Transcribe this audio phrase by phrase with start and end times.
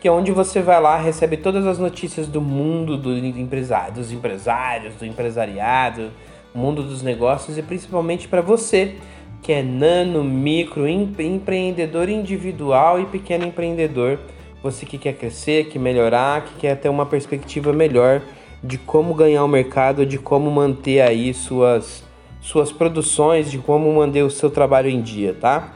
[0.00, 4.10] que é onde você vai lá, recebe todas as notícias do mundo do empresário, dos
[4.10, 6.10] empresários, do empresariado,
[6.54, 8.94] mundo dos negócios e principalmente para você,
[9.42, 14.18] que é nano, micro, empre- empreendedor individual e pequeno empreendedor.
[14.62, 18.22] Você que quer crescer, que melhorar, que quer ter uma perspectiva melhor
[18.62, 22.04] de como ganhar o mercado, de como manter aí suas,
[22.40, 25.74] suas produções, de como manter o seu trabalho em dia, tá?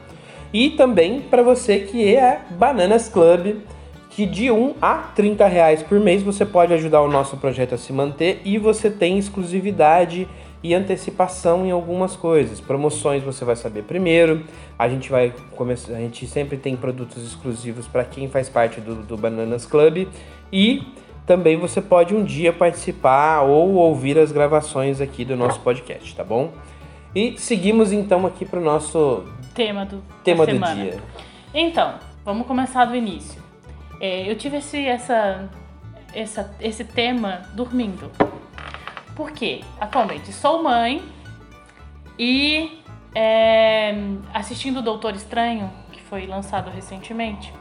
[0.51, 3.55] E também para você que é Bananas Club,
[4.09, 7.77] que de 1 a 30 reais por mês você pode ajudar o nosso projeto a
[7.77, 10.27] se manter e você tem exclusividade
[10.63, 12.61] e antecipação em algumas coisas.
[12.61, 14.43] Promoções você vai saber primeiro.
[14.79, 18.95] A gente vai começar, a gente sempre tem produtos exclusivos para quem faz parte do,
[18.95, 20.07] do Bananas Club
[20.51, 20.87] e
[21.25, 26.23] também você pode um dia participar ou ouvir as gravações aqui do nosso podcast, tá
[26.23, 26.51] bom?
[27.15, 30.99] E seguimos então aqui para o nosso Tema do tema do dia.
[31.53, 33.41] Então, vamos começar do início.
[33.99, 35.47] É, eu tive esse, essa,
[36.13, 38.09] essa, esse tema dormindo.
[39.15, 39.61] Por quê?
[39.79, 41.03] Atualmente sou mãe
[42.17, 42.81] e
[43.15, 43.93] é,
[44.33, 47.53] assistindo o Doutor Estranho, que foi lançado recentemente,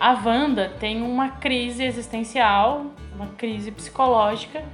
[0.00, 4.64] a Wanda tem uma crise existencial, uma crise psicológica.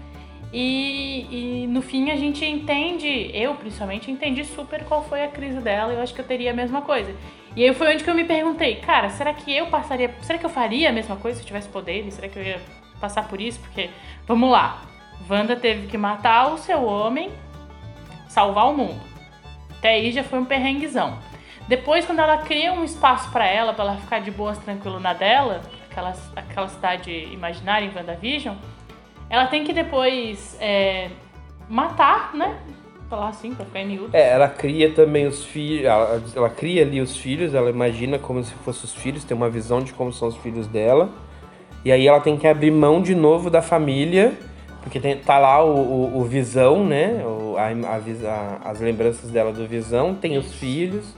[0.53, 1.27] E,
[1.65, 5.93] e no fim a gente entende, eu principalmente entendi super qual foi a crise dela.
[5.93, 7.15] Eu acho que eu teria a mesma coisa.
[7.57, 10.47] E aí foi onde que eu me perguntei, cara, será que eu passaria, será que
[10.47, 12.15] eu faria a mesma coisa se eu tivesse poderes?
[12.15, 12.61] Será que eu ia
[13.01, 13.59] passar por isso?
[13.61, 13.91] Porque,
[14.27, 14.83] vamos lá,
[15.29, 17.31] Wanda teve que matar o seu homem,
[18.29, 19.01] salvar o mundo.
[19.79, 21.19] Até aí já foi um perrenguezão.
[21.67, 25.15] Depois, quando ela cria um espaço pra ela, pra ela ficar de boas, tranquilo na
[25.15, 28.55] dela, aquela, aquela cidade imaginária em WandaVision,
[29.31, 31.09] ela tem que depois é,
[31.69, 32.59] matar, né?
[33.09, 34.11] Falar assim, pra ficar em miúdo.
[34.13, 38.43] É, ela cria também os filhos, ela, ela cria ali os filhos, ela imagina como
[38.43, 41.11] se fossem os filhos, tem uma visão de como são os filhos dela.
[41.85, 44.33] E aí ela tem que abrir mão de novo da família,
[44.85, 47.25] porque tem, tá lá o, o, o Visão, né?
[47.25, 51.15] O, a, a as lembranças dela do Visão, tem os filhos.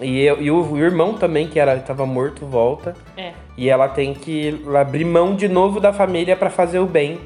[0.00, 2.96] E, eu- e o, o irmão também, que era, tava morto, volta.
[3.16, 3.32] É.
[3.56, 7.20] E ela tem que abrir mão de novo da família pra fazer o bem.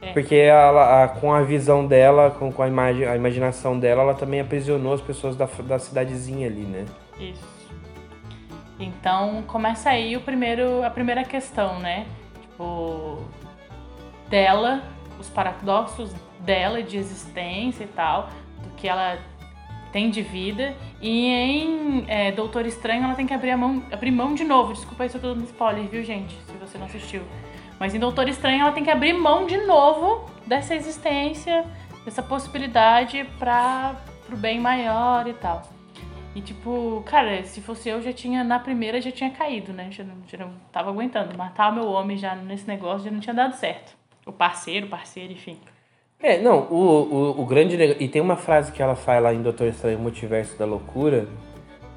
[0.00, 0.12] É.
[0.12, 4.14] Porque ela, a- com a visão dela, com, com a, imagi a imaginação dela, ela
[4.14, 6.84] também aprisionou as pessoas da, da cidadezinha ali, né?
[7.20, 7.52] Isso.
[8.80, 12.06] Então começa aí o primeiro, a primeira questão, né?
[12.40, 13.18] Tipo,
[14.32, 14.82] dela,
[15.20, 16.10] os paradoxos
[16.40, 18.30] dela de existência e tal,
[18.62, 19.18] do que ela
[19.92, 20.74] tem de vida.
[21.02, 24.72] E em é, Doutor Estranho ela tem que abrir, mão, abrir mão de novo.
[24.72, 26.34] Desculpa aí se eu tô dando spoiler, viu, gente?
[26.46, 27.20] Se você não assistiu.
[27.78, 31.66] Mas em Doutor Estranho ela tem que abrir mão de novo dessa existência,
[32.02, 35.62] dessa possibilidade para pro bem maior e tal.
[36.34, 39.88] E tipo, cara, se fosse eu, já tinha, na primeira já tinha caído, né?
[39.90, 41.36] Já não, já não tava aguentando.
[41.36, 44.00] Matar o meu homem já nesse negócio já não tinha dado certo.
[44.26, 45.58] O parceiro, parceiro, enfim.
[46.22, 48.02] É, não, o, o, o grande negócio.
[48.02, 51.26] E tem uma frase que ela faz lá em Doutor Estranho Multiverso da Loucura,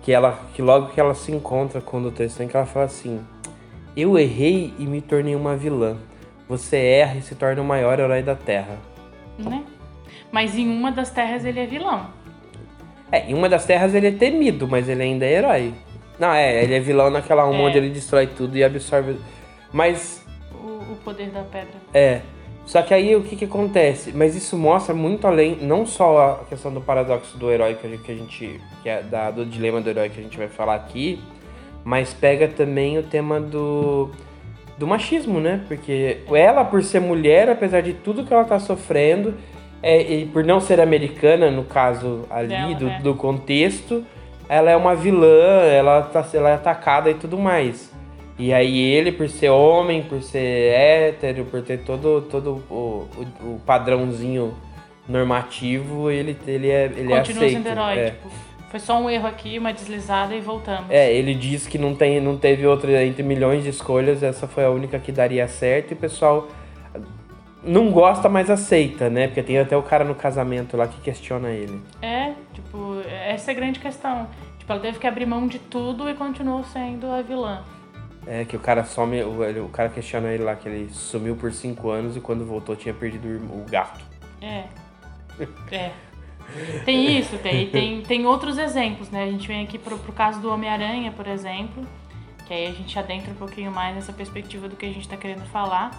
[0.02, 2.85] que ela que logo que ela se encontra com o Doutor Estranho, que ela fala
[2.85, 3.22] assim:
[3.96, 5.97] Eu errei e me tornei uma vilã.
[6.50, 8.78] Você erra e se torna o maior herói da Terra.
[9.38, 9.64] Né?
[10.31, 12.08] Mas em uma das terras ele é vilão.
[13.12, 15.74] É, em uma das terras ele é temido, mas ele ainda é herói.
[16.19, 17.62] Não, é, ele é vilão naquela uma É.
[17.64, 19.18] onde ele destrói tudo e absorve.
[19.72, 20.25] Mas
[21.05, 21.75] poder da pedra.
[21.93, 22.21] É.
[22.66, 24.11] Só que aí o que que acontece?
[24.11, 27.90] Mas isso mostra muito além, não só a questão do paradoxo do herói que a
[27.91, 30.47] gente, que, a gente- que é da, do dilema do herói que a gente vai
[30.47, 31.22] falar aqui,
[31.84, 34.09] mas pega também o tema do
[34.78, 35.63] do machismo, né?
[35.69, 39.35] Porque ela por ser mulher, apesar de tudo que ela tá sofrendo,
[39.81, 42.99] é, e por não ser americana, no caso ali Dela, do, é.
[42.99, 44.03] do contexto,
[44.49, 47.95] ela é uma vilã, ela, tá, ela é atacada e tudo mais.
[48.37, 53.08] E aí ele, por ser homem, por ser hétero, por ter todo, todo o,
[53.43, 54.53] o, o padrãozinho
[55.08, 57.58] normativo, ele, ele é, ele é Continua aceito.
[57.64, 57.97] sendo herói.
[57.99, 58.09] é.
[58.11, 58.29] Tipo,
[58.70, 60.90] foi só um erro aqui, uma deslizada e voltamos.
[60.90, 64.66] É, ele diz que não, tem, não teve outra entre milhões de escolhas, essa foi
[64.66, 66.49] a única que daria certo e o pessoal
[67.64, 69.28] não gosta, mas aceita, né?
[69.28, 71.82] Porque tem até o cara no casamento lá que questiona ele.
[72.02, 74.28] É, tipo, essa é a grande questão.
[74.59, 77.64] Tipo, ela teve que abrir mão de tudo e continuou sendo a vilã.
[78.27, 81.51] É, que o cara some, o, o cara questiona ele lá que ele sumiu por
[81.53, 84.03] cinco anos e quando voltou tinha perdido o gato.
[84.41, 84.63] É.
[85.72, 85.91] É.
[86.85, 89.23] Tem isso, tem, tem, tem outros exemplos, né?
[89.23, 91.83] A gente vem aqui pro, pro caso do Homem-Aranha, por exemplo,
[92.47, 95.17] que aí a gente adentra um pouquinho mais nessa perspectiva do que a gente tá
[95.17, 95.91] querendo falar.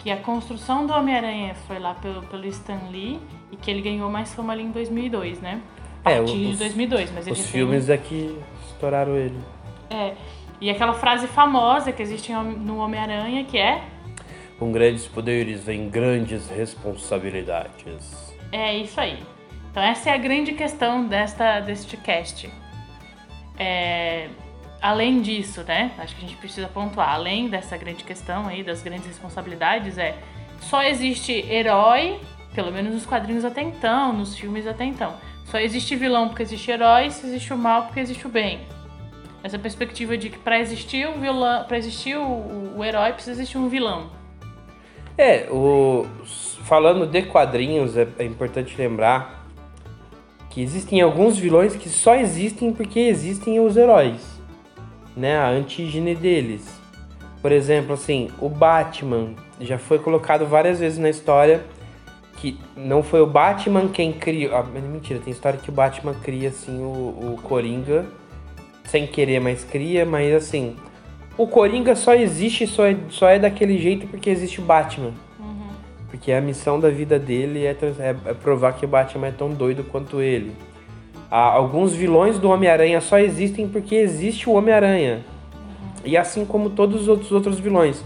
[0.00, 3.20] Que a construção do Homem-Aranha foi lá pelo, pelo Stan Lee
[3.52, 5.62] e que ele ganhou mais fama ali em 2002, né?
[6.04, 9.38] A É, partir de os- 2002, mas Os tem- filmes é que estouraram ele.
[9.90, 10.14] É.
[10.60, 13.82] E aquela frase famosa que existe no Homem-Aranha que é
[14.58, 18.34] Com grandes poderes vem grandes responsabilidades.
[18.50, 19.18] É isso aí.
[19.70, 22.50] Então essa é a grande questão desta, deste cast.
[23.56, 24.28] É,
[24.80, 25.92] além disso, né?
[25.98, 27.10] Acho que a gente precisa pontuar.
[27.10, 30.16] Além dessa grande questão aí das grandes responsabilidades, é
[30.60, 32.18] só existe herói,
[32.54, 35.14] pelo menos nos quadrinhos até então, nos filmes até então.
[35.44, 38.60] Só existe vilão porque existe herói, se existe o mal porque existe o bem.
[39.42, 43.58] Essa perspectiva de que para existir o vilão, para existir o, o, herói precisa existir
[43.58, 44.10] um vilão.
[45.16, 46.06] É, o,
[46.64, 49.46] falando de quadrinhos, é, é importante lembrar
[50.50, 54.40] que existem alguns vilões que só existem porque existem os heróis,
[55.16, 55.38] né?
[55.38, 56.78] A antígene deles.
[57.40, 61.64] Por exemplo, assim, o Batman já foi colocado várias vezes na história
[62.38, 64.56] que não foi o Batman quem criou.
[64.56, 68.06] Ah, mentira, tem história que o Batman cria assim o, o Coringa
[68.88, 70.74] sem querer, mas cria, mas assim,
[71.36, 75.12] o Coringa só existe, só é, só é daquele jeito porque existe o Batman.
[76.10, 79.50] Porque a missão da vida dele é, é- é provar que o Batman é tão
[79.50, 80.52] doido quanto ele.
[81.30, 85.20] Ah, alguns vilões do Homem-Aranha só existem porque existe o Homem-Aranha.
[86.02, 88.02] E assim como todos os outros, outros vilões.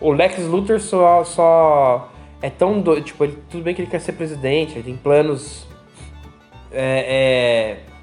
[0.00, 2.10] O Lex Luthor só, só
[2.42, 3.04] é tão doido.
[3.04, 5.64] Tipo, ele, tudo bem que ele quer ser presidente, ele tem planos.
[6.72, 7.78] É.
[7.88, 7.93] é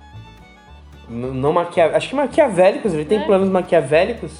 [1.11, 3.25] não maquia, acho que maquiavélicos, ele tem É.
[3.25, 4.31] planos maquiavélicos,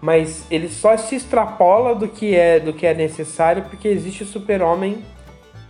[0.00, 4.26] mas ele só se extrapola do que é do que é necessário porque existe o
[4.26, 4.98] super-homem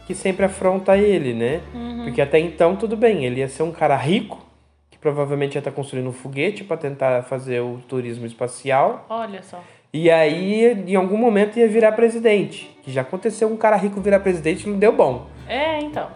[0.07, 1.61] que sempre afronta ele, né?
[2.05, 4.39] Porque até então tudo bem, ele ia ser um cara rico,
[4.91, 9.63] que provavelmente ia estar construindo um foguete para tentar fazer o turismo espacial, Olha só.
[9.93, 12.71] e aí em algum momento ia virar presidente.
[12.83, 15.27] Que já aconteceu um cara rico virar presidente e não deu bom.
[15.49, 16.09] É, então.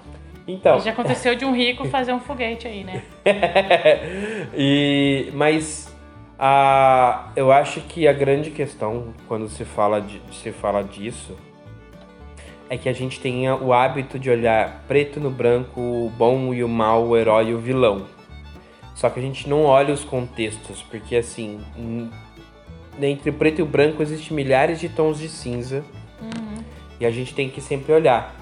[0.49, 3.03] Então, Já aconteceu de um rico fazer um foguete aí, né?
[4.56, 5.95] e, mas
[6.39, 11.37] a, eu acho que a grande questão quando se fala, de, se fala disso
[12.71, 16.65] é que a gente tenha o hábito de olhar preto no branco, o bom e
[16.65, 18.06] o mal, o herói e o vilão.
[18.95, 21.61] Só que a gente não olha os contextos, porque assim,
[23.00, 25.85] entre o preto e o branco existem milhares de tons de cinza
[26.99, 28.38] e a gente tem que sempre olhar.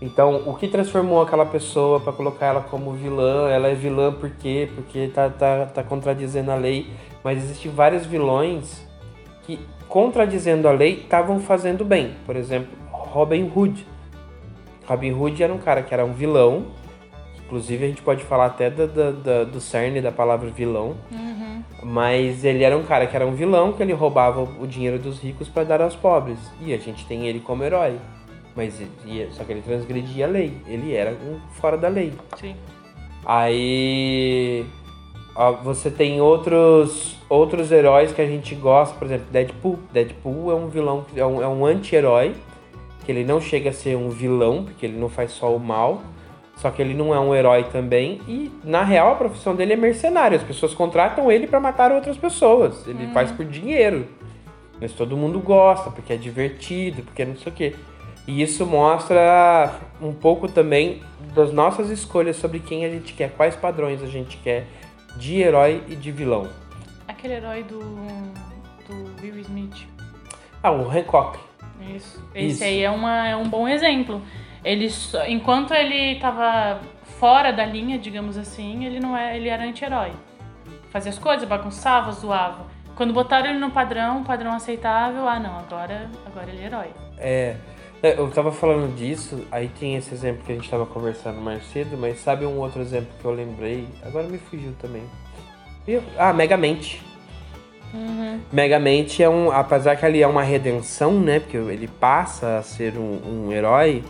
[0.00, 3.50] Então, o que transformou aquela pessoa para colocar ela como vilã?
[3.50, 4.68] Ela é vilã por quê?
[4.74, 6.86] Porque tá, tá, tá contradizendo a lei.
[7.22, 8.86] Mas existem vários vilões
[9.44, 12.14] que, contradizendo a lei, estavam fazendo bem.
[12.24, 13.86] Por exemplo, Robin Hood.
[14.86, 16.66] Robin Hood era um cara que era um vilão.
[17.44, 20.96] Inclusive, a gente pode falar até da, da- da- do cerne da palavra vilão.
[21.82, 25.20] Mas ele era um cara que era um vilão, que ele roubava o dinheiro dos
[25.20, 26.38] ricos para dar aos pobres.
[26.62, 27.96] E a gente tem ele como herói.
[28.56, 30.52] Mas ele- só que ele transgredia a lei.
[30.66, 32.12] Ele era um fora da lei.
[32.36, 32.54] Sim.
[33.24, 34.64] Aí
[35.62, 39.78] você tem outros outros heróis que a gente gosta, por exemplo, Deadpool.
[39.92, 42.34] Deadpool é um vilão, é um, é um anti-herói,
[43.04, 46.02] que ele não chega a ser um vilão, porque ele não faz só o mal,
[46.56, 48.20] só que ele não é um herói também.
[48.26, 50.36] E na real a profissão dele é mercenário.
[50.36, 52.84] As pessoas contratam ele para matar outras pessoas.
[52.88, 54.06] Ele faz por dinheiro.
[54.80, 57.74] Mas todo mundo gosta, porque é divertido, porque não sei o quê.
[58.30, 61.02] E isso mostra um pouco também
[61.34, 64.68] das nossas escolhas sobre quem a gente quer, quais padrões a gente quer
[65.16, 66.48] de herói e de vilão.
[67.08, 67.80] Aquele herói do,
[68.86, 69.84] do Will Smith.
[70.62, 71.40] Ah, o Hancock.
[71.96, 72.22] Isso.
[72.32, 72.62] Esse Isso.
[72.62, 74.22] aí é, uma, é um bom exemplo.
[74.64, 76.78] Ele, só- enquanto ele tava
[77.18, 80.12] fora da linha, digamos assim, ele não é, ele era anti-herói.
[80.90, 82.64] Fazia as coisas, bagunçava, zoava.
[82.94, 86.90] Quando botaram ele no padrão, padrão aceitável, ah não, agora, agora ele é herói.
[87.18, 87.56] É,
[88.02, 91.64] é, eu tava falando disso, aí tem esse exemplo que a gente tava conversando mais
[91.70, 93.86] cedo, mas sabe um outro exemplo que eu lembrei?
[94.04, 95.02] Agora me fugiu também.
[96.16, 97.02] Ah, Megamente.
[98.52, 99.50] Megamente é um.
[99.50, 101.40] Apesar que ali é uma redenção, né?
[101.40, 104.04] Porque ele passa a ser um, um herói,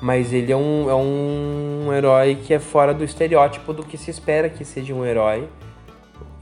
[0.00, 4.10] mas ele é um, é um herói que é fora do estereótipo do que se
[4.10, 5.48] espera que seja um herói.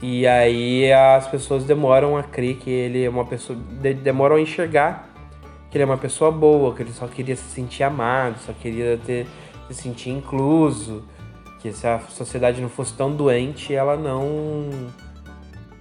[0.01, 3.57] E aí as pessoas demoram a crer que ele é uma pessoa.
[3.81, 5.04] de- demoram a enxergar
[5.75, 8.97] que ele é uma pessoa boa, que ele só queria se sentir amado, só queria
[9.05, 9.27] ter,
[9.67, 11.03] se sentir incluso,
[11.59, 14.69] que se a sociedade não fosse tão doente, ela não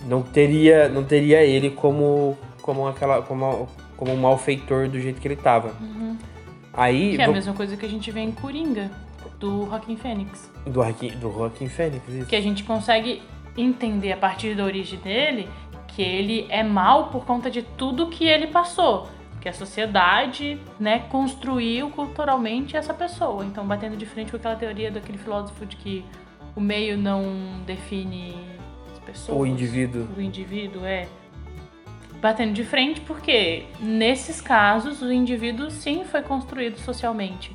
[0.05, 5.29] não teria não teria ele como como aquela como, como um malfeitor do jeito que
[5.29, 5.73] ele tava.
[5.81, 6.17] Uhum.
[6.73, 8.91] Aí Que é a vou- mesma coisa que a gente vê em Coringa,
[9.39, 10.51] do Joaquin Phoenix.
[10.67, 12.27] do Joaquim, do Joaquim Fênix, isso.
[12.27, 13.23] Que a gente consegue
[13.57, 15.49] entender a partir da origem dele
[15.87, 19.07] que ele é mal por conta de tudo que ele passou.
[19.45, 23.45] Que a sociedade, né, construiu culturalmente essa pessoa.
[23.45, 26.03] Então, batendo de frente com aquela teoria daquele filósofo de que
[26.57, 28.35] o meio não define
[28.91, 29.39] as pessoas.
[29.39, 30.09] O indivíduo.
[30.17, 31.07] O indivíduo, é.
[32.23, 37.53] Batendo de frente porque, nesses casos, o indivíduo sim foi construído socialmente.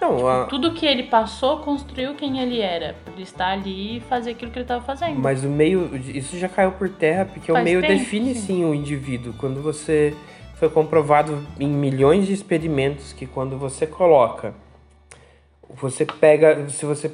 [0.00, 2.96] Não, a- Tudo que ele passou construiu quem ele era.
[3.14, 5.20] Ele estar ali e fazer aquilo que ele estava fazendo.
[5.20, 8.40] Mas o meio, isso já caiu por terra, porque o Faz meio tempo, define sim.
[8.40, 9.32] sim o indivíduo.
[9.38, 10.12] Quando você
[10.56, 14.54] foi comprovado em milhões de experimentos que quando você coloca,
[15.68, 17.10] você pega, se você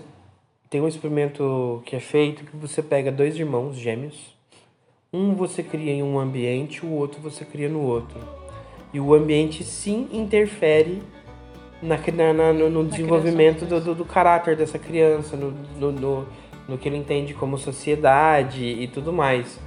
[0.68, 4.34] tem um experimento que é feito que você pega dois irmãos gêmeos,
[5.12, 8.18] um você cria em um ambiente, o outro você cria no outro.
[8.92, 11.02] E o ambiente sim interfere
[11.82, 16.26] na, na- na- no, no desenvolvimento do, do, do caráter dessa criança, no, no, no,
[16.68, 19.58] no que ele entende como sociedade e tudo mais.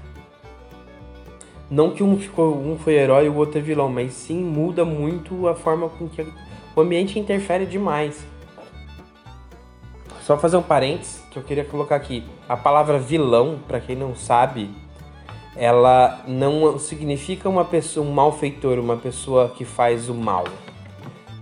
[1.74, 4.86] Não que um ficou um foi herói e o outro é vilão, mas sim muda
[4.86, 6.22] muito a forma com que
[6.76, 8.24] o ambiente interfere demais.
[10.22, 12.24] Só fazer um parênteses que eu queria colocar aqui.
[12.48, 14.70] A palavra vilão, para quem não sabe,
[15.56, 20.44] ela não significa uma pessoa, um malfeitor, uma pessoa que faz o mal.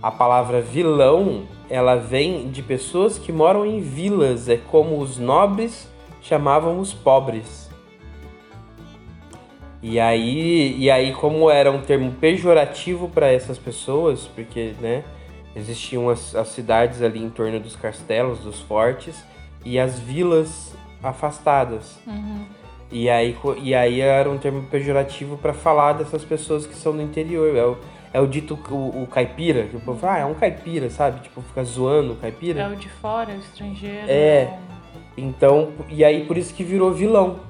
[0.02, 5.86] A palavra vilão, ela vem de pessoas que moram em vilas, é como os nobres
[6.22, 7.61] chamavam os pobres.
[9.82, 15.02] E aí, e aí como era um termo pejorativo para essas pessoas, porque, né,
[15.56, 19.24] existiam as, as cidades ali em torno dos castelos, dos fortes,
[19.64, 20.72] e as vilas
[21.02, 21.98] afastadas.
[22.06, 22.46] Uhum.
[22.92, 27.02] E aí, e aí era um termo pejorativo para falar dessas pessoas que são do
[27.02, 27.56] interior.
[27.56, 27.78] É o,
[28.12, 31.20] é o dito o, o caipira, que o povo fala, ah, é um caipira, sabe?
[31.20, 32.60] Tipo, fica zoando o caipira.
[32.60, 34.06] É o de fora, é o estrangeiro.
[34.06, 34.58] É.
[35.16, 37.40] Então, e aí por isso que virou vilão.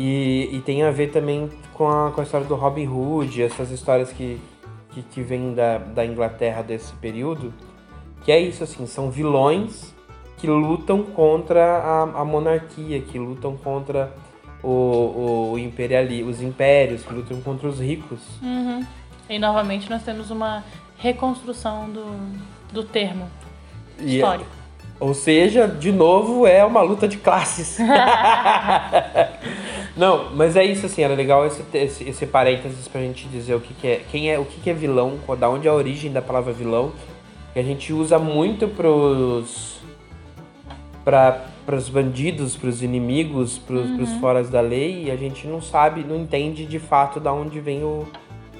[0.00, 3.72] E, e tem a ver também com a, com a história do Robin Hood, essas
[3.72, 4.40] histórias que,
[4.90, 7.52] que, que vêm da, da Inglaterra desse período.
[8.24, 9.92] Que é isso, assim, são vilões
[10.36, 14.12] que lutam contra a, a monarquia, que lutam contra
[14.62, 18.20] o, o imperiali, os impérios, que lutam contra os ricos.
[18.40, 18.86] Uhum.
[19.28, 20.62] E novamente nós temos uma
[20.96, 22.06] reconstrução do,
[22.72, 23.28] do termo
[23.98, 24.58] E- histórico.
[25.00, 27.78] Ou seja, de novo, é uma luta de classes.
[29.98, 33.60] Não, mas é isso assim, era legal esse, esse, esse parênteses pra gente dizer o
[33.60, 36.12] que, que é, quem é, o que, que é vilão, da onde é a origem
[36.12, 36.92] da palavra vilão,
[37.52, 39.80] que a gente usa muito pros
[41.04, 46.04] para os bandidos, pros inimigos, pros, pros foras da lei, e a gente não sabe,
[46.04, 48.06] não entende de fato da onde vem o,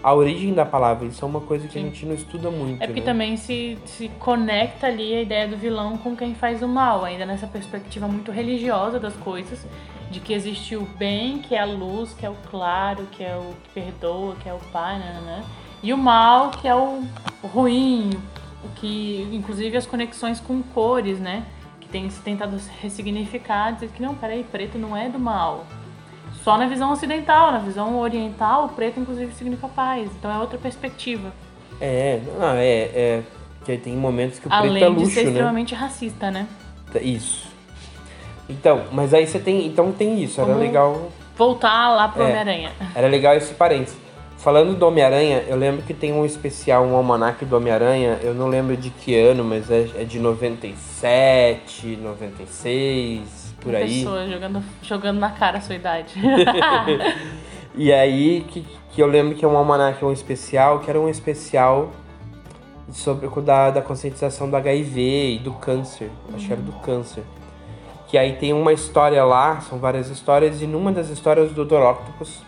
[0.03, 1.07] a origem da palavra.
[1.07, 1.89] Isso é uma coisa que a Sim.
[1.89, 2.83] gente não estuda muito.
[2.83, 3.07] É porque né?
[3.07, 7.27] também se, se conecta ali a ideia do vilão com quem faz o mal, ainda
[7.27, 9.67] nessa perspectiva muito religiosa das coisas,
[10.11, 13.37] de que existe o bem, que é a luz, que é o claro, que é
[13.37, 15.45] o que perdoa, que é o pai, né, né,
[15.83, 17.03] e o mal, que é o,
[17.43, 18.11] o ruim,
[18.65, 21.45] o que, inclusive as conexões com cores, né,
[21.79, 25.67] que tem se tentado ressignificar, dizer que não, peraí, preto não é do mal.
[26.43, 30.59] Só na visão ocidental, na visão oriental, o preto inclusive significa paz, então é outra
[30.59, 31.33] perspectiva.
[31.81, 33.23] É, não, é, é.
[33.65, 35.29] Que tem momentos que o preto Além é de luxo, ser né?
[35.31, 36.47] extremamente racista, né?
[37.03, 37.49] Isso.
[38.49, 39.67] Então, mas aí você tem.
[39.67, 41.11] Então tem isso, era Vamos- legal.
[41.37, 42.27] Voltar lá pro É.
[42.27, 42.73] Homem-Aranha.
[42.95, 43.97] Era legal esse parênteses.
[44.39, 48.47] Falando do Homem-Aranha, eu lembro que tem um especial, um almanac do Homem-Aranha, eu não
[48.47, 53.99] lembro de que ano, mas é, é de 97, 96, por Uma aí.
[53.99, 56.15] Pessoa jogando, jogando na cara a sua idade.
[57.79, 61.09] E aí que, que eu lembro que é um almanac, um especial, que era um
[61.09, 61.91] especial
[62.91, 66.11] sobre o da, da conscientização do HIV e do câncer.
[66.35, 67.23] Acho que era do câncer.
[68.09, 71.75] Que aí tem uma história lá, são várias histórias, e numa das histórias do Dr.
[71.75, 72.43] Octopus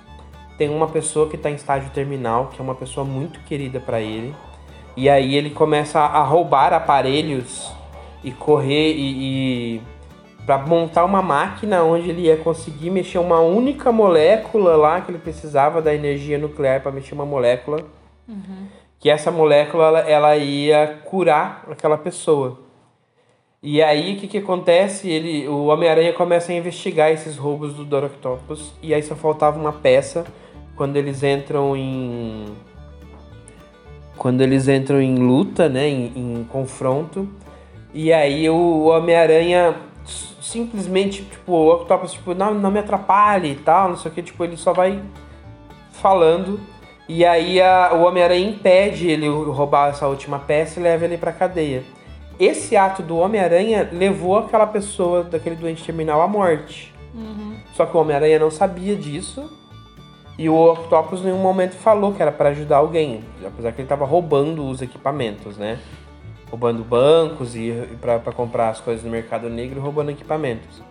[0.58, 4.00] tem uma pessoa que está em estágio terminal, que é uma pessoa muito querida para
[4.00, 4.34] ele.
[4.96, 7.70] E aí ele começa a roubar aparelhos
[8.24, 9.82] e correr e, e
[10.50, 15.19] para montar uma máquina onde ele ia conseguir mexer uma única molécula lá que ele
[15.19, 17.85] precisava da energia nuclear para mexer uma molécula.
[18.99, 22.59] Que essa molécula ela, ela ia curar aquela pessoa.
[23.62, 25.09] E aí o que, que acontece?
[25.09, 28.07] Ele, o Homem-Aranha começa a investigar esses roubos do Dr.
[28.07, 30.26] Octopus e aí só faltava uma peça
[30.75, 32.47] quando eles entram em
[34.19, 37.28] quando eles entram em luta, né, em, em confronto,
[37.95, 39.89] e aí o Homem-Aranha
[40.40, 44.22] simplesmente, tipo, o Octopus, tipo, não, não me atrapalhe e tal, não sei o que,
[44.22, 45.00] tipo, ele só vai
[45.92, 46.60] falando,
[47.08, 51.32] e aí a- o Homem-Aranha impede ele roubar essa última peça e leva ele pra
[51.32, 51.82] cadeia.
[52.38, 56.92] Esse ato do Homem-Aranha levou aquela pessoa, daquele doente terminal, à morte.
[57.74, 59.50] Só que o Homem-Aranha não sabia disso.
[60.38, 63.22] E o Octopus em nenhum momento falou que era para ajudar alguém.
[63.46, 65.78] Apesar que ele tava roubando os equipamentos, né?
[66.50, 70.83] Roubando bancos e, e para comprar as coisas no mercado negro roubando equipamentos.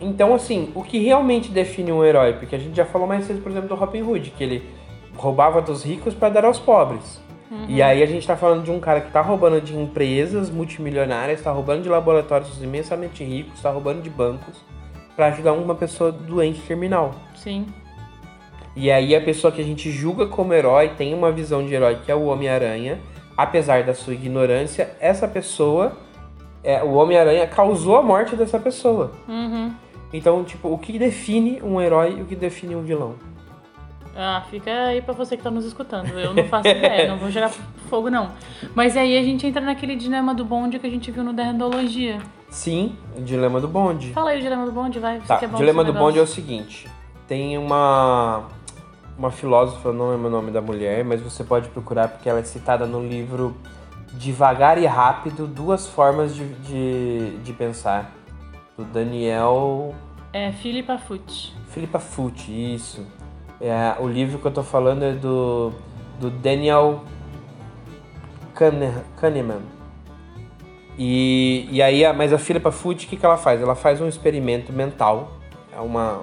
[0.00, 2.34] Então, assim, o que realmente define um herói?
[2.34, 4.68] Porque a gente já falou mais cedo, por exemplo, do Robin Hood, que ele
[5.16, 7.22] roubava dos ricos para dar aos pobres.
[7.68, 11.40] E aí a gente tá falando de um cara que tá roubando de empresas multimilionárias,
[11.40, 14.56] tá roubando de laboratórios imensamente ricos, tá roubando de bancos
[15.14, 17.14] para ajudar uma pessoa doente terminal.
[17.36, 17.66] Sim.
[18.74, 21.98] E aí a pessoa que a gente julga como herói tem uma visão de herói
[22.04, 22.98] que é o Homem-Aranha,
[23.36, 25.96] apesar da sua ignorância, essa pessoa,
[26.62, 29.12] é, o Homem-Aranha causou a morte dessa pessoa.
[29.28, 29.72] Uhum.
[30.12, 33.16] Então, tipo, o que define um herói e o que define um vilão?
[34.16, 36.08] Ah, fica aí pra você que tá nos escutando.
[36.16, 37.50] Eu não faço ideia, não vou jogar
[37.90, 38.30] fogo, não.
[38.74, 42.18] Mas aí a gente entra naquele dilema do bonde que a gente viu no Derndologia.
[42.48, 44.12] Sim, o dilema do bonde.
[44.12, 45.18] Fala aí o dilema do bonde, vai.
[45.18, 46.34] Tá, é bom o dilema do bonde é o negócio.
[46.34, 46.88] seguinte:
[47.26, 48.44] tem uma
[49.16, 52.42] uma filósofa, não lembro o nome da mulher, mas você pode procurar porque ela é
[52.42, 53.56] citada no livro
[54.14, 58.10] Devagar e Rápido, Duas Formas de, de, de Pensar,
[58.76, 59.94] do Daniel
[60.32, 61.54] É Philippa Foot.
[61.68, 63.06] Philippa Foot, isso.
[63.60, 65.72] É, o livro que eu tô falando é do,
[66.20, 67.04] do Daniel
[68.54, 69.60] Kahne- Kahneman.
[70.98, 73.60] E, e aí, mas a Philippa Foot, o que, que ela faz?
[73.60, 75.32] Ela faz um experimento mental,
[75.72, 76.22] é uma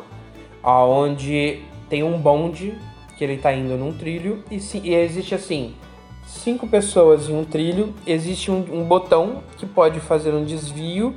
[0.64, 2.74] aonde tem um bonde
[3.18, 5.76] que ele tá indo num trilho e, se- e existe assim
[6.26, 11.14] cinco pessoas em um trilho, existe um, um botão que pode fazer um desvio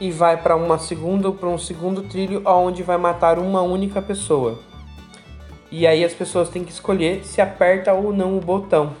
[0.00, 4.58] e vai para uma segunda para um segundo trilho aonde vai matar uma única pessoa.
[5.70, 8.92] E aí as pessoas têm que escolher se aperta ou não o botão.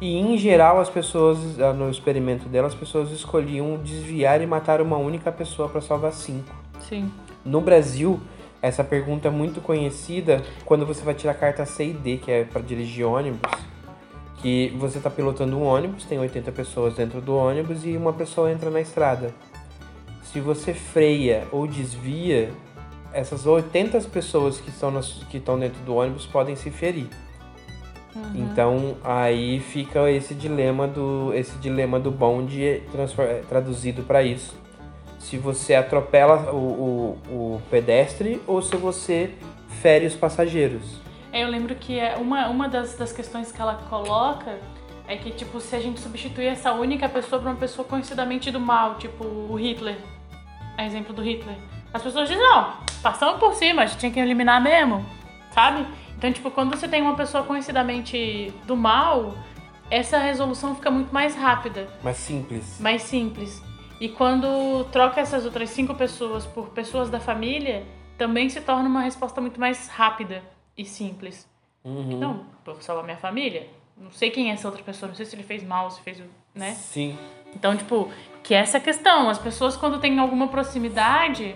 [0.00, 4.80] E em geral as pessoas ah, no experimento dela as pessoas escolhiam desviar e matar
[4.80, 6.52] uma única pessoa para salvar cinco.
[6.88, 7.10] Sim.
[7.44, 8.18] No Brasil,
[8.62, 12.30] essa pergunta é muito conhecida quando você vai tirar a carta C e D, que
[12.30, 13.50] é para dirigir ônibus.
[14.42, 18.50] Que você está pilotando um ônibus, tem 80 pessoas dentro do ônibus e uma pessoa
[18.50, 19.34] entra na estrada.
[20.22, 22.50] Se você freia ou desvia,
[23.12, 27.08] essas 80 pessoas que estão, nas- que estão dentro do ônibus podem se ferir.
[28.34, 32.10] Então aí fica esse dilema do esse dilema do
[32.92, 34.54] transfor- é, traduzido para isso.
[35.20, 39.32] Se você atropela o, o, o pedestre ou se você
[39.80, 40.98] fere os passageiros.
[41.32, 44.58] É, Eu lembro que é uma, uma das, das questões que ela coloca
[45.06, 48.58] é que, tipo, se a gente substituir essa única pessoa por uma pessoa conhecidamente do
[48.58, 49.96] mal, tipo o Hitler,
[50.76, 51.56] a exemplo do Hitler,
[51.92, 55.04] as pessoas dizem, não, passamos por cima, a gente tinha que eliminar mesmo,
[55.52, 55.86] sabe?
[56.16, 59.34] Então, tipo, quando você tem uma pessoa conhecidamente do mal,
[59.90, 62.78] essa resolução fica muito mais rápida, Mas simples.
[62.78, 63.62] mais simples.
[64.00, 67.86] E quando troca essas outras cinco pessoas por pessoas da família,
[68.16, 70.42] também se torna uma resposta muito mais rápida
[70.76, 71.46] e simples.
[71.84, 72.18] Uhum.
[72.18, 73.68] Não, vou salvar minha família.
[73.96, 76.22] Não sei quem é essa outra pessoa, não sei se ele fez mal, se fez,
[76.54, 76.72] né?
[76.72, 77.18] Sim.
[77.54, 78.10] Então, tipo,
[78.42, 79.28] que essa é a questão.
[79.28, 81.54] As pessoas quando têm alguma proximidade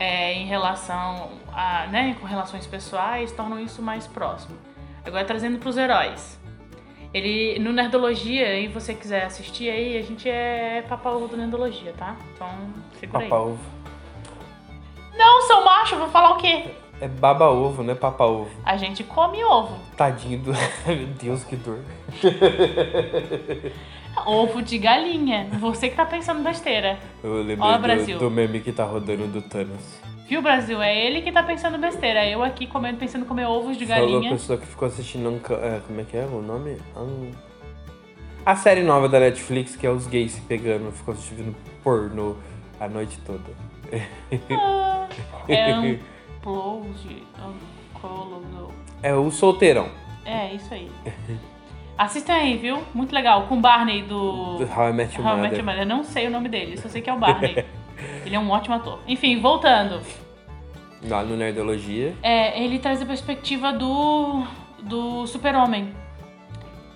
[0.00, 4.56] é, em relação a, né, com relações pessoais, tornam isso mais próximo.
[5.04, 6.40] Agora trazendo pros heróis.
[7.14, 12.16] Ele, no Nerdologia, e você quiser assistir aí, a gente é papa-ovo do Nerdologia, tá?
[12.34, 12.48] Então,
[12.98, 13.42] segura Papa aí.
[13.42, 13.58] ovo.
[15.16, 16.64] Não, seu macho, vou falar o quê?
[17.00, 18.50] É baba ovo, não é papa ovo.
[18.64, 19.76] A gente come ovo.
[19.96, 20.52] Tadinho do.
[20.86, 21.80] Meu Deus, que dor.
[24.26, 25.48] Ovo de galinha.
[25.58, 26.98] Você que tá pensando besteira.
[27.24, 28.18] Eu lembrei Ó, do- Brasil.
[28.18, 29.98] do, meme que tá rodando do Thanos.
[30.28, 30.80] Viu, Brasil?
[30.80, 32.26] É ele que tá pensando besteira.
[32.26, 34.30] Eu aqui comendo, pensando em comer ovos de Falou a galinha.
[34.32, 36.78] pessoa que ficou assistindo um, ca- é, como é que é o nome?
[36.96, 37.30] Um-
[38.46, 42.36] A série nova da Netflix, que é os gays se pegando, ficou assistindo pornô
[42.80, 43.50] a noite toda.
[45.48, 45.98] É um
[46.42, 47.22] close,
[48.00, 48.72] close.
[49.02, 49.88] É o solteirão
[50.24, 50.90] É, isso aí.
[51.98, 52.82] Assistam aí, viu?
[52.94, 53.46] Muito legal.
[53.48, 54.56] Com o Barney do...
[54.56, 55.56] do How I Met Your How I Met Mother.
[55.58, 55.80] Your Mother.
[55.82, 57.64] Eu não sei o nome dele, só sei que é o Barney.
[58.24, 58.98] ele é um ótimo ator.
[59.06, 60.00] Enfim, voltando.
[61.08, 62.14] Lá no Nerdologia.
[62.22, 64.44] É, ele traz a perspectiva do,
[64.82, 65.92] do super-homem.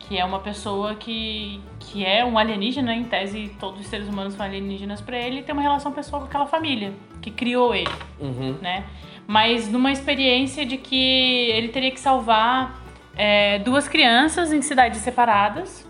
[0.00, 4.34] Que é uma pessoa que, que é um alienígena, em tese todos os seres humanos
[4.34, 7.90] são alienígenas pra ele, e tem uma relação pessoal com aquela família que criou ele,
[8.20, 8.56] Uhum.
[8.62, 8.84] né?
[9.26, 12.80] Mas numa experiência de que ele teria que salvar
[13.16, 15.84] é, duas crianças em cidades separadas.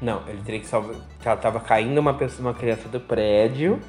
[0.00, 0.94] Não, ele teria que salvar.
[1.24, 3.80] Ela tava caindo uma pessoa, uma criança do prédio.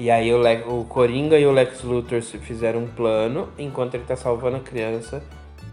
[0.00, 0.62] E aí o, Le...
[0.66, 5.22] o Coringa e o Lex Luthor fizeram um plano, enquanto ele tá salvando a criança.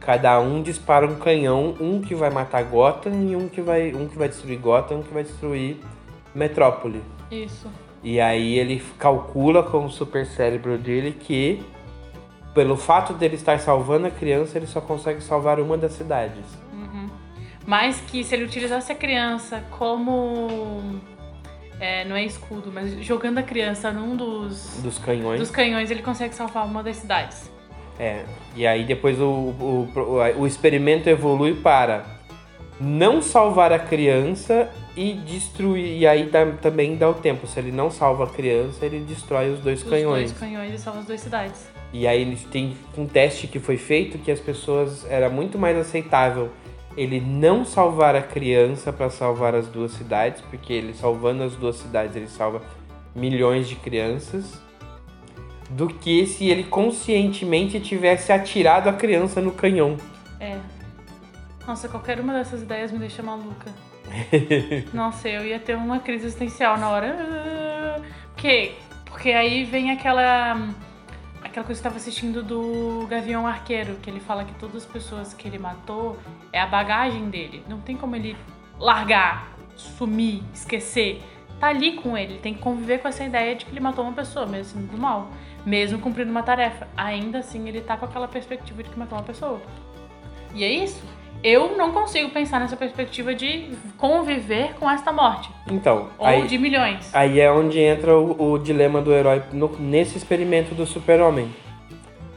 [0.02, 4.06] Cada um dispara um canhão, um que vai matar Gotham e um que vai, um
[4.06, 5.78] que vai destruir Gotham, um que vai destruir
[6.36, 7.02] Metrópole.
[7.32, 7.72] Isso.
[8.04, 11.63] E aí ele calcula com o super cérebro dele que
[12.54, 16.44] pelo fato dele estar salvando a criança, ele só consegue salvar uma das cidades.
[17.66, 21.00] Mas que se ele utilizasse a criança como.
[21.80, 25.40] É, não é escudo, mas jogando a criança num dos, Dos canhões.
[25.40, 27.50] dos canhões, ele consegue salvar uma das cidades.
[28.00, 28.24] É.
[28.56, 32.06] E aí depois o, o, o, o experimento evolui para
[32.80, 35.98] não salvar a criança e destruir.
[36.00, 37.48] E aí dá- também dá o tempo.
[37.48, 40.32] Se ele não salva a criança, ele destrói os dois Os canhões.
[40.32, 41.68] dois canhões e salva as duas cidades.
[41.94, 46.52] E aí tem um teste que foi feito que as pessoas era muito mais aceitável
[46.97, 51.75] ele não salvar a criança para salvar as duas cidades, porque ele salvando as duas
[51.75, 52.62] cidades ele salva
[53.15, 54.60] milhões de crianças,
[55.69, 59.97] do que se ele conscientemente tivesse atirado a criança no canhão.
[60.39, 60.57] É.
[61.67, 63.71] Nossa, qualquer uma dessas ideias me deixa maluca.
[64.93, 67.15] Nossa, eu ia ter uma crise existencial na hora.
[67.19, 68.01] Ah,
[68.33, 68.71] Porque,
[69.05, 70.69] porque aí vem aquela.
[71.58, 74.86] Aquela coisa que eu estava assistindo do Gavião Arqueiro, que ele fala que todas as
[74.86, 76.15] pessoas que ele matou
[76.54, 77.63] é a bagagem dele.
[77.67, 78.38] Não tem como ele
[78.78, 81.20] largar, sumir, esquecer.
[81.60, 84.04] Tá ali com ele, ele tem que conviver com essa ideia de que ele matou
[84.06, 85.32] uma pessoa, mesmo sendo do mal.
[85.65, 86.88] Mesmo cumprindo uma tarefa.
[86.96, 89.60] Ainda assim, ele tá com aquela perspectiva de que matou uma pessoa.
[90.54, 91.02] E é isso.
[91.43, 95.50] Eu não consigo pensar nessa perspectiva de conviver com esta morte.
[95.71, 97.10] Então, Ou aí, de milhões.
[97.13, 101.50] aí é onde entra o, o dilema do herói no- nesse experimento do super-homem.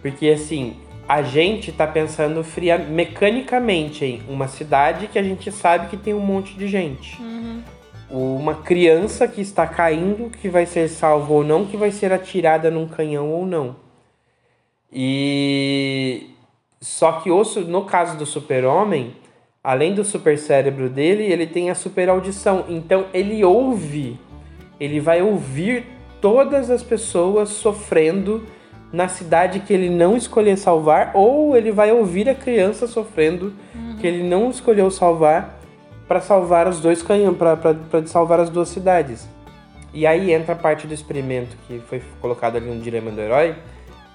[0.02, 0.76] Porque assim,
[1.08, 6.14] a gente tá pensando fria, mecanicamente em uma cidade que a gente sabe que tem
[6.14, 7.18] um monte de gente.
[8.10, 12.70] Uma criança que está caindo, que vai ser salva ou não, que vai ser atirada
[12.70, 13.76] num canhão ou não.
[14.92, 16.30] E
[16.82, 19.14] só que o su- no caso do super-homem,
[19.62, 22.64] além do super cérebro dele, ele tem a super audição.
[22.68, 24.18] Então ele ouve,
[24.78, 25.84] ele vai ouvir
[26.20, 28.46] todas as pessoas sofrendo
[28.92, 33.52] na cidade que ele não escolher salvar, ou ele vai ouvir a criança sofrendo
[34.00, 35.60] que ele não escolheu salvar
[36.08, 39.28] para salvar os dois canhões, para salvar as duas cidades.
[39.92, 43.54] E aí entra a parte do experimento que foi colocado ali no dilema do herói,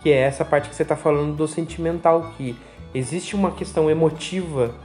[0.06, 2.56] que é essa parte que você está falando do sentimental, que
[2.94, 4.76] existe uma questão emotiva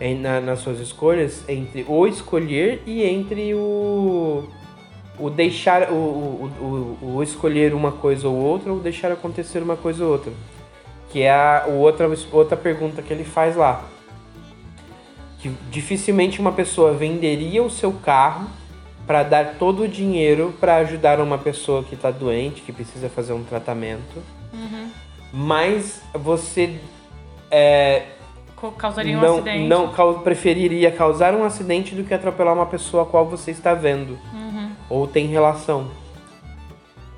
[0.00, 4.44] em- na- nas suas escolhas entre o escolher e entre o
[5.18, 9.74] o deixar o, o, o, o escolher uma coisa ou outra ou deixar acontecer uma
[9.76, 10.32] coisa ou outra
[11.10, 13.82] que é a outra outra pergunta que ele faz lá.
[15.40, 18.48] Que dificilmente uma pessoa venderia o seu carro
[19.04, 23.32] para dar todo o dinheiro para ajudar uma pessoa que está doente que precisa fazer
[23.32, 24.22] um tratamento
[25.32, 26.78] mas você
[27.50, 28.02] é,
[28.78, 29.68] Causaria um não, acidente.
[29.68, 34.18] não preferiria causar um acidente do que atropelar uma pessoa a qual você está vendo
[34.32, 34.70] Uhum.
[34.88, 35.88] ou tem relação.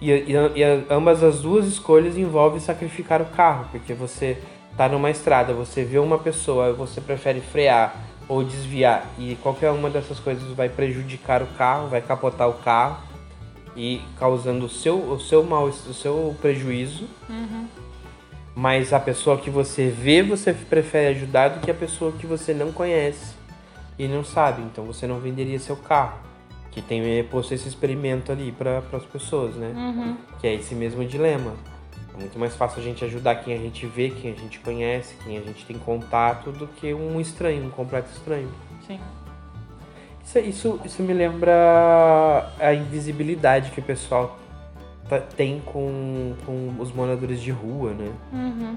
[0.00, 4.36] E, e- e ambas as duas escolhas envolvem sacrificar o carro, porque você
[4.76, 7.94] tá numa estrada, você vê uma pessoa, você prefere frear
[8.28, 12.98] ou desviar, e qualquer uma dessas coisas vai prejudicar o carro, vai capotar o carro
[13.76, 17.08] e causando o seu, o seu mal, o seu prejuízo.
[18.54, 22.54] Mas a pessoa que você vê, você prefere ajudar do que a pessoa que você
[22.54, 23.34] não conhece
[23.98, 24.62] e não sabe.
[24.62, 26.18] Então você não venderia seu carro.
[26.70, 29.72] Que tem eh, posto esse experimento ali para as pessoas, né?
[29.74, 30.16] Uhum.
[30.40, 31.54] Que é esse mesmo dilema.
[32.14, 35.14] É muito mais fácil a gente ajudar quem a gente vê, quem a gente conhece,
[35.24, 38.48] quem a gente tem contato, do que um estranho, um completo estranho.
[38.86, 38.98] Sim.
[40.26, 44.36] Isso, isso, isso me lembra a invisibilidade que o pessoal
[45.08, 48.10] tá- tem com, com os moradores de rua, né?
[48.32, 48.76] Uhum.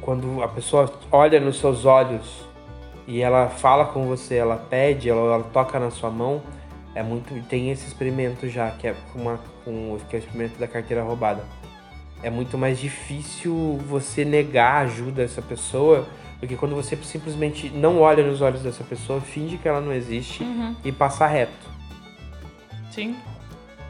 [0.00, 2.44] quando a pessoa olha nos seus olhos
[3.06, 6.40] e ela fala com você, ela pede, ela, ela toca na sua mão,
[6.94, 10.66] é muito tem esse experimento já que é uma com que é o experimento da
[10.68, 11.44] carteira roubada.
[12.22, 16.06] É muito mais difícil você negar a ajuda a essa pessoa
[16.42, 19.92] do que quando você simplesmente não olha nos olhos dessa pessoa, finge que ela não
[19.92, 20.74] existe Uhum.
[20.84, 21.52] e passa reto.
[22.90, 23.14] Sim.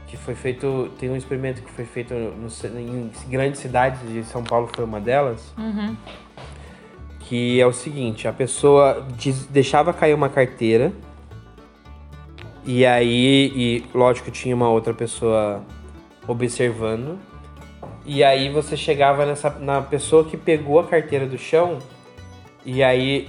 [0.06, 2.46] Que foi feito, tem um experimento que foi feito no,
[2.78, 5.96] em grandes cidades, de São Paulo foi uma delas, Uhum.
[7.20, 9.06] que é o seguinte, a pessoa
[9.48, 10.92] deixava cair uma carteira
[12.66, 15.64] e aí, e lógico tinha uma outra pessoa
[16.28, 17.18] observando.
[18.04, 21.78] E aí você chegava nessa na pessoa que pegou a carteira do chão
[22.64, 23.28] E aí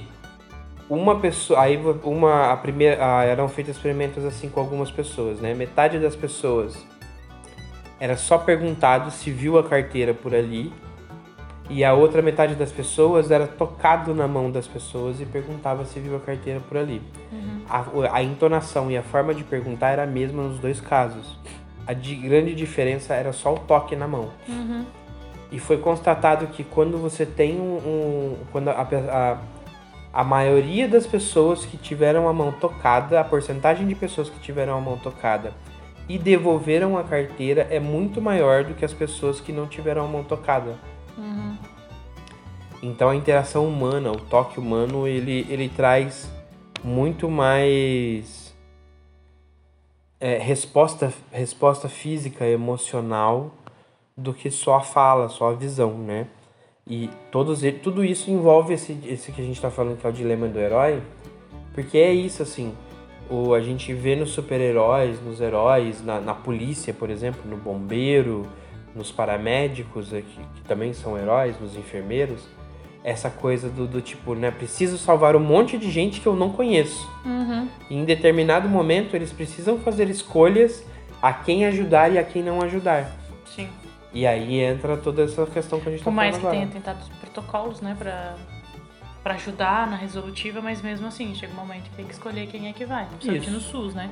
[0.90, 5.54] uma pessoa, aí uma a primeira, ah, eram feitos experimentos assim com algumas pessoas, né?
[5.54, 6.78] Metade das pessoas
[8.00, 10.74] era só perguntado se viu a carteira por ali
[11.70, 16.00] e a outra metade das pessoas era tocado na mão das pessoas e perguntava se
[16.00, 17.02] viu a carteira por ali.
[17.32, 17.62] Uhum.
[17.70, 21.38] A, a, entonação e a forma de perguntar era a mesma nos dois casos.
[21.88, 24.30] A de, grande diferença era só o toque na mão.
[24.48, 24.86] Uhum.
[25.54, 27.78] E foi constatado que quando você tem um.
[27.78, 29.38] um quando a, a,
[30.12, 34.76] a maioria das pessoas que tiveram a mão tocada, a porcentagem de pessoas que tiveram
[34.76, 35.54] a mão tocada
[36.10, 40.08] e devolveram a carteira é muito maior do que as pessoas que não tiveram a
[40.08, 40.76] mão tocada.
[41.16, 41.56] Uhum.
[42.82, 46.32] Então a interação humana, o toque humano, ele, ele traz
[46.84, 48.56] muito mais
[50.20, 53.52] é, resposta, resposta física, emocional
[54.16, 56.28] do que só a fala, só a visão, né?
[56.86, 60.14] E todos, tudo isso envolve esse, esse que a gente está falando que é o
[60.14, 61.02] dilema do herói,
[61.74, 62.74] porque é isso assim.
[63.30, 68.46] O, a gente vê nos super-heróis, nos heróis, na, na polícia, por exemplo, no bombeiro,
[68.94, 72.46] nos paramédicos, que, que também são heróis, nos enfermeiros,
[73.04, 74.52] essa coisa do, do, tipo, né?
[74.52, 77.10] Preciso salvar um monte de gente que eu não conheço.
[77.26, 77.68] Uhum.
[77.90, 80.86] E em determinado momento eles precisam fazer escolhas
[81.22, 83.10] a quem ajudar e a quem não ajudar.
[84.14, 87.00] E aí entra toda essa questão que a gente falando Por mais que tenha tentado
[87.20, 88.36] protocolos, né, pra,
[89.24, 92.70] pra ajudar na resolutiva, mas mesmo assim, chega um momento que tem que escolher quem
[92.70, 93.06] é que vai.
[93.08, 94.12] Principalmente no SUS, né?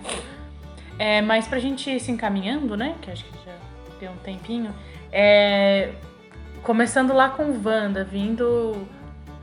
[0.97, 3.55] É, mas pra gente ir se encaminhando, né, que acho que já
[3.99, 4.73] deu um tempinho,
[5.11, 5.91] é,
[6.63, 8.87] começando lá com Wanda, vindo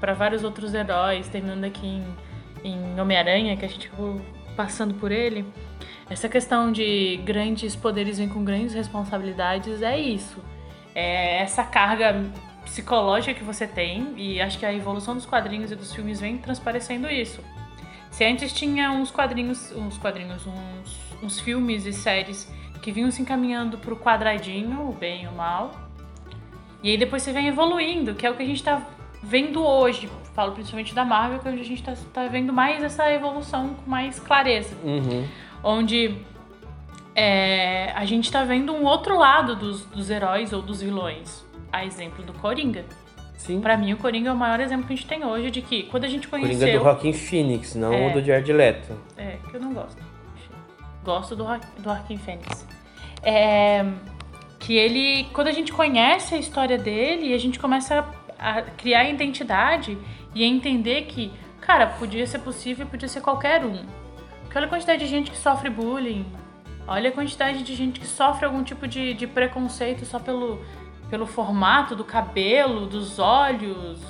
[0.00, 2.04] para vários outros heróis, terminando aqui em,
[2.64, 3.90] em Homem-Aranha, que a gente
[4.58, 5.46] passando por ele.
[6.10, 10.42] Essa questão de grandes poderes vêm com grandes responsabilidades é isso.
[10.96, 12.24] É essa carga
[12.64, 16.38] psicológica que você tem, e acho que a evolução dos quadrinhos e dos filmes vem
[16.38, 17.40] transparecendo isso.
[18.10, 23.22] Se antes tinha uns quadrinhos, uns quadrinhos, uns, uns filmes e séries que vinham se
[23.22, 25.70] encaminhando pro quadradinho, o bem e o mal,
[26.82, 28.82] e aí depois você vem evoluindo, que é o que a gente tá
[29.22, 30.08] vendo hoje.
[30.34, 33.74] Falo principalmente da Marvel, que é onde a gente tá, tá vendo mais essa evolução
[33.74, 34.76] com mais clareza.
[34.84, 35.26] Uhum
[35.62, 36.14] onde
[37.14, 41.44] é, a gente tá vendo um outro lado dos, dos heróis ou dos vilões.
[41.72, 42.84] A exemplo do Coringa.
[43.36, 43.60] Sim.
[43.60, 45.84] Pra mim, o Coringa é o maior exemplo que a gente tem hoje de que
[45.84, 46.58] quando a gente conheceu...
[46.58, 48.98] Coringa do Rockin' Phoenix, não é, o do Jared Leto.
[49.16, 50.02] É, que eu não gosto.
[51.04, 52.66] Gosto do, do Rockin' Phoenix.
[53.22, 53.84] É,
[54.58, 55.28] que ele...
[55.32, 58.02] Quando a gente conhece a história dele, a gente começa a,
[58.38, 59.98] a criar identidade
[60.34, 63.84] e entender que, cara, podia ser possível e podia ser qualquer um.
[64.42, 66.24] Porque olha a quantidade de gente que sofre bullying.
[66.86, 70.58] Olha a quantidade de gente que sofre algum tipo de, de preconceito só pelo,
[71.10, 74.00] pelo formato do cabelo, dos olhos,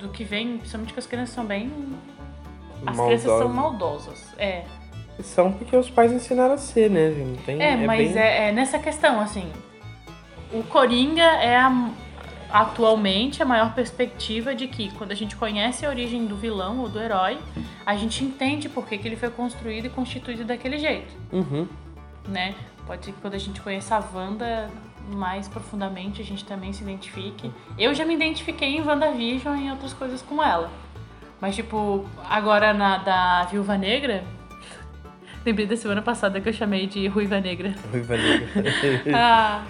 [0.00, 0.56] do que vem.
[0.56, 1.70] Principalmente que as crianças são bem.
[2.86, 3.04] As Maldosa.
[3.04, 4.34] crianças são maldosas.
[4.38, 4.64] É.
[5.20, 7.12] São porque os pais ensinaram a ser, né?
[7.44, 8.22] Tem, é, é, mas bem...
[8.22, 9.50] é, é nessa questão, assim.
[10.52, 11.90] O Coringa é a
[12.50, 16.88] atualmente a maior perspectiva de que quando a gente conhece a origem do vilão ou
[16.88, 17.38] do herói,
[17.84, 21.14] a gente entende por que, que ele foi construído e constituído daquele jeito.
[21.32, 21.68] Uhum.
[22.26, 22.54] Né?
[22.86, 24.70] Pode ser que quando a gente conheça a Wanda
[25.12, 27.50] mais profundamente, a gente também se identifique.
[27.78, 30.70] Eu já me identifiquei em WandaVision e em outras coisas com ela.
[31.40, 34.24] Mas, tipo, agora na da Viúva Negra,
[35.44, 37.74] lembrei da semana passada que eu chamei de Ruiva Negra.
[37.90, 38.48] Ruiva Negra.
[39.14, 39.62] ah,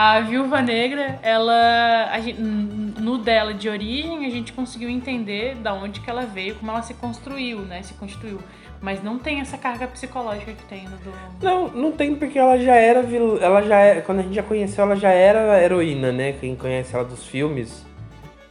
[0.00, 6.00] a Viúva Negra, ela gente, no dela de origem, a gente conseguiu entender da onde
[6.00, 7.82] que ela veio, como ela se construiu, né?
[7.82, 8.38] Se constituiu.
[8.80, 11.12] Mas não tem essa carga psicológica que tem no do.
[11.42, 13.00] Não, não tem porque ela já era
[13.40, 16.32] ela já é, quando a gente já conheceu, ela já era heroína, né?
[16.38, 17.84] Quem conhece ela dos filmes,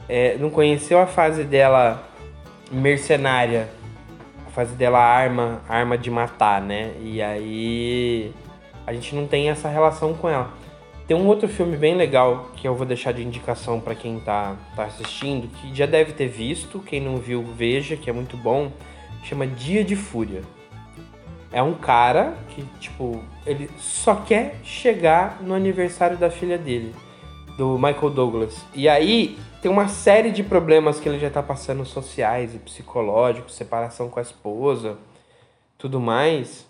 [0.09, 2.03] é, não conheceu a fase dela
[2.69, 3.69] mercenária,
[4.45, 6.91] a fase dela arma, arma de matar, né?
[7.01, 8.33] E aí
[8.85, 10.66] a gente não tem essa relação com ela.
[11.07, 14.57] Tem um outro filme bem legal que eu vou deixar de indicação para quem tá,
[14.75, 18.69] tá assistindo, que já deve ter visto, quem não viu, veja, que é muito bom.
[19.23, 20.41] Chama Dia de Fúria.
[21.49, 26.93] É um cara que, tipo, ele só quer chegar no aniversário da filha dele,
[27.57, 28.65] do Michael Douglas.
[28.75, 33.55] E aí tem uma série de problemas que ele já tá passando sociais e psicológicos,
[33.55, 34.97] separação com a esposa,
[35.77, 36.67] tudo mais.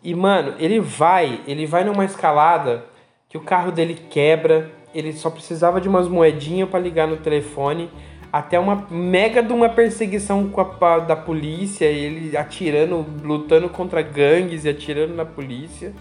[0.00, 2.94] E mano, ele vai, ele vai numa escalada
[3.36, 7.90] que o carro dele quebra, ele só precisava de umas moedinhas para ligar no telefone,
[8.32, 14.68] até uma mega de uma perseguição a, da polícia, ele atirando, lutando contra gangues e
[14.70, 15.92] atirando na polícia,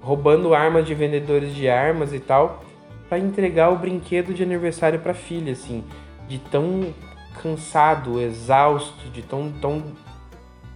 [0.00, 2.64] roubando armas de vendedores de armas e tal,
[3.08, 5.84] para entregar o brinquedo de aniversário para filha, assim,
[6.26, 6.94] de tão
[7.42, 9.82] cansado, exausto, de tão, tão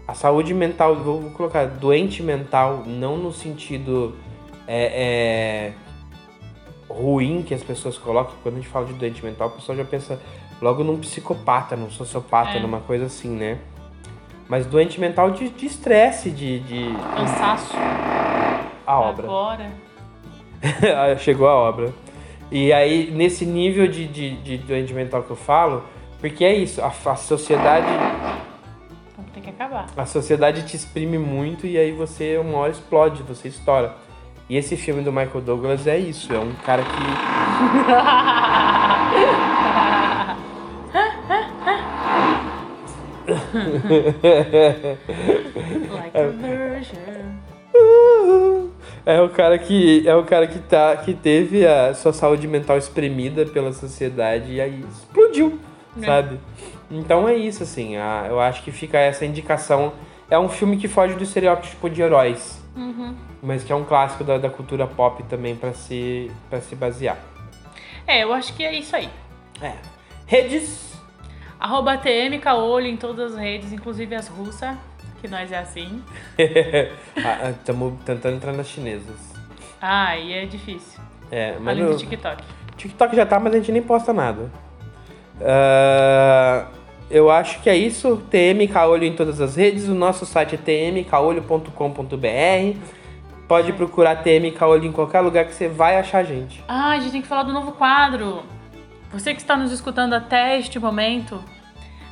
[0.06, 4.14] a saúde mental, vou, vou colocar doente mental, não no sentido
[4.66, 5.85] é, é,
[6.88, 8.34] ruim que as pessoas colocam.
[8.42, 10.20] Quando a gente fala de doente mental, a pessoa já pensa
[10.60, 12.60] logo num psicopata, num sociopata, É.
[12.60, 13.58] numa coisa assim, né?
[14.48, 17.74] Mas doente mental de de estresse, de, de, Cansaço.
[18.86, 19.26] a obra.
[19.26, 19.70] Agora.
[21.18, 21.92] Chegou a obra.
[22.50, 25.82] E aí, nesse nível de, de, de doente mental que eu falo,
[26.20, 27.86] porque é isso, a, a sociedade
[29.12, 29.86] Então tem que acabar.
[29.96, 33.96] a sociedade te exprime muito e aí você uma hora explode, você estoura.
[34.48, 38.06] E esse filme do Michael Douglas é isso, é um cara que
[45.90, 46.96] like a virgin.
[49.04, 52.78] é o cara que é o cara que tá que teve a sua saúde mental
[52.78, 55.58] espremida pela sociedade e aí explodiu,
[56.00, 56.06] É.
[56.06, 56.38] sabe?
[56.90, 59.92] Então é isso assim, a- eu acho que fica essa indicação.
[60.30, 63.14] É um filme que foge do estereótipo de heróis, Uhum.
[63.42, 67.16] mas que é um clássico da, da cultura pop também pra se para se basear.
[68.06, 69.08] É, eu acho que é isso aí.
[69.60, 69.72] É.
[70.26, 70.86] Redes
[71.58, 74.76] Arroba TM Caolho em todas as redes, inclusive as russas,
[75.20, 76.02] que nós é assim.
[77.58, 79.16] Estamos tentando entrar nas chinesas.
[79.80, 81.00] Ah, e é difícil.
[81.30, 82.44] É, mas Além no do TikTok.
[82.76, 84.50] TikTok já tá, mas a gente nem posta nada.
[85.40, 86.66] Ah,
[87.10, 88.22] eu acho que é isso.
[88.30, 89.88] TM Caolho em todas as redes.
[89.88, 92.78] O nosso site é tmcaolho.com.br.
[93.48, 96.62] Pode procurar TM Caolho em qualquer lugar que você vai achar a gente.
[96.66, 98.42] Ah, a gente tem que falar do novo quadro.
[99.12, 101.40] Você que está nos escutando até este momento,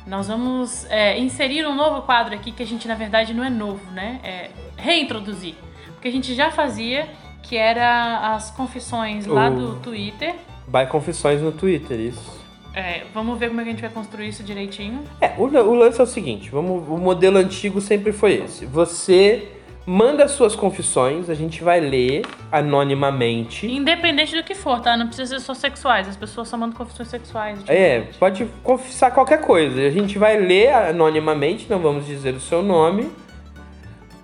[0.07, 3.49] nós vamos é, inserir um novo quadro aqui que a gente, na verdade, não é
[3.49, 4.19] novo, né?
[4.23, 5.55] É reintroduzir.
[5.93, 7.09] Porque a gente já fazia,
[7.43, 10.35] que era as confissões lá O- do Twitter.
[10.67, 12.44] Vai confissões no Twitter, isso.
[12.75, 15.01] É, vamos ver como é que a gente vai construir isso direitinho.
[15.21, 18.65] É, o, o lance é o seguinte, vamos, o modelo antigo sempre foi esse.
[18.65, 19.47] Você
[19.85, 23.67] manda suas confissões, a gente vai ler anonimamente.
[23.67, 24.97] Independente do que for, tá?
[24.97, 26.07] Não precisa ser só sexuais.
[26.07, 27.59] As pessoas só mandam confissões sexuais.
[27.59, 29.79] tipo, É, pode confessar qualquer coisa.
[29.81, 33.09] A gente vai ler anonimamente, não vamos dizer o seu nome.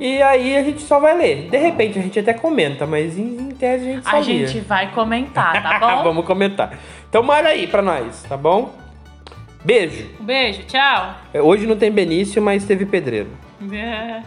[0.03, 1.47] E aí a gente só vai ler.
[1.51, 4.47] De repente a gente até comenta, mas em, em tese a gente só A lia.
[4.47, 6.03] gente vai comentar, tá bom?
[6.03, 6.73] vamos comentar.
[7.07, 8.73] Então manda aí pra nós, tá bom?
[9.63, 10.09] Beijo.
[10.19, 11.13] Um beijo, tchau.
[11.35, 13.29] Hoje não tem Benício, mas teve pedreiro.
[13.71, 14.21] É.